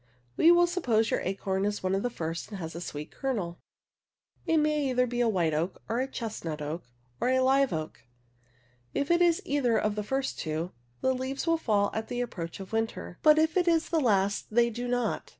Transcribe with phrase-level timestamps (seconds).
[0.35, 3.59] We will suppose your acorn is one of the first and has a sweet kernel.
[4.47, 6.85] It may be either a white oak, a chestnut oak,
[7.19, 8.03] or a live oak.
[8.95, 12.59] If it is either of the first two, the leaves will fall at the approach
[12.59, 15.29] of winter, but if it is the last they do not.